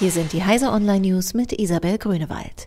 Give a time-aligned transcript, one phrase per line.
[0.00, 2.66] Hier sind die Heise Online News mit Isabel Grünewald.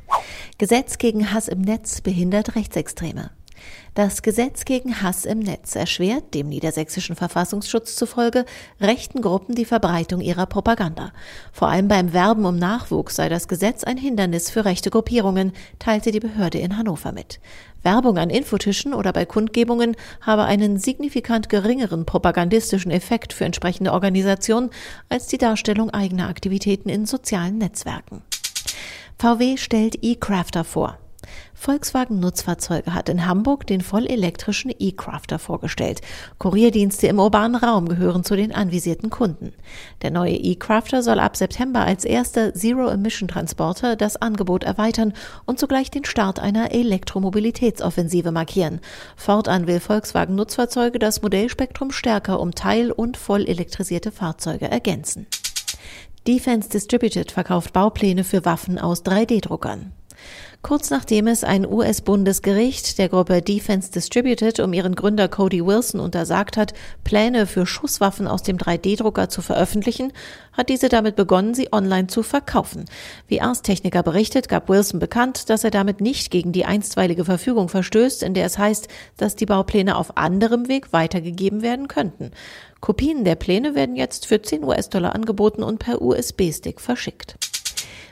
[0.58, 3.32] Gesetz gegen Hass im Netz behindert Rechtsextreme.
[3.94, 8.46] Das Gesetz gegen Hass im Netz erschwert, dem niedersächsischen Verfassungsschutz zufolge,
[8.80, 11.12] rechten Gruppen die Verbreitung ihrer Propaganda.
[11.52, 16.12] Vor allem beim Werben um Nachwuchs sei das Gesetz ein Hindernis für rechte Gruppierungen, teilte
[16.12, 17.40] die Behörde in Hannover mit.
[17.84, 24.72] Werbung an Infotischen oder bei Kundgebungen habe einen signifikant geringeren propagandistischen Effekt für entsprechende Organisationen
[25.10, 28.22] als die Darstellung eigener Aktivitäten in sozialen Netzwerken.
[29.18, 31.00] VW stellt E-Crafter vor.
[31.60, 36.02] Volkswagen Nutzfahrzeuge hat in Hamburg den vollelektrischen E-Crafter vorgestellt.
[36.38, 39.52] Kurierdienste im urbanen Raum gehören zu den anvisierten Kunden.
[40.04, 45.14] Der neue E-Crafter soll ab September als erster Zero-Emission-Transporter das Angebot erweitern
[45.46, 48.80] und zugleich den Start einer Elektromobilitätsoffensive markieren.
[49.18, 55.26] Fortan will Volkswagen Nutzfahrzeuge das Modellspektrum stärker um teil- und vollelektrisierte Fahrzeuge ergänzen.
[56.28, 59.92] Defense Distributed verkauft Baupläne für Waffen aus 3D-Druckern.
[60.64, 66.58] Kurz nachdem es ein US-Bundesgericht der Gruppe Defense Distributed um ihren Gründer Cody Wilson untersagt
[66.58, 70.12] hat, Pläne für Schusswaffen aus dem 3D-Drucker zu veröffentlichen,
[70.52, 72.86] hat diese damit begonnen, sie online zu verkaufen.
[73.28, 77.70] Wie Ars Techniker berichtet, gab Wilson bekannt, dass er damit nicht gegen die einstweilige Verfügung
[77.70, 82.32] verstößt, in der es heißt, dass die Baupläne auf anderem Weg weitergegeben werden könnten.
[82.82, 87.36] Kopien der Pläne werden jetzt für 10 US-Dollar angeboten und per USB-Stick verschickt.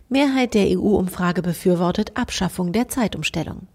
[0.08, 3.68] Mehrheit der EU-Umfrage befürwortet Abschaffung der Zeitumstellung.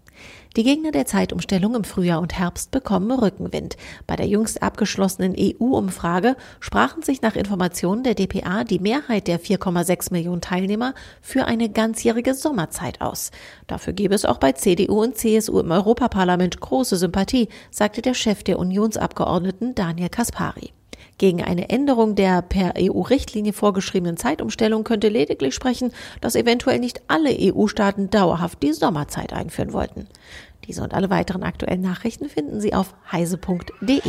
[0.55, 3.75] Die Gegner der Zeitumstellung im Frühjahr und Herbst bekommen Rückenwind.
[4.07, 10.13] Bei der jüngst abgeschlossenen EU-Umfrage sprachen sich nach Informationen der DPA die Mehrheit der 4,6
[10.13, 13.31] Millionen Teilnehmer für eine ganzjährige Sommerzeit aus.
[13.67, 18.43] Dafür gäbe es auch bei CDU und CSU im Europaparlament große Sympathie, sagte der Chef
[18.43, 20.71] der Unionsabgeordneten Daniel Kaspari.
[21.21, 27.29] Gegen eine Änderung der per EU-Richtlinie vorgeschriebenen Zeitumstellung könnte lediglich sprechen, dass eventuell nicht alle
[27.29, 30.07] EU-Staaten dauerhaft die Sommerzeit einführen wollten.
[30.65, 34.01] Diese und alle weiteren aktuellen Nachrichten finden Sie auf heise.de.